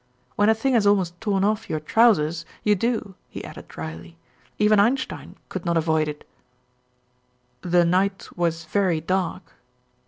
"When 0.35 0.49
a 0.49 0.55
thing 0.55 0.73
has 0.73 0.87
almost 0.87 1.21
torn 1.21 1.43
off 1.43 1.69
your 1.69 1.79
trousers, 1.79 2.43
you 2.63 2.73
do," 2.73 3.13
he 3.29 3.43
added 3.45 3.67
drily. 3.67 4.17
"Even 4.57 4.79
Einstein 4.79 5.35
could 5.47 5.63
not 5.63 5.77
avoid 5.77 6.07
it." 6.07 6.27
"The 7.61 7.85
night 7.85 8.27
was 8.35 8.65
very 8.65 8.99
dark?" 8.99 9.53